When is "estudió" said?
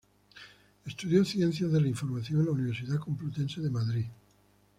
0.87-1.23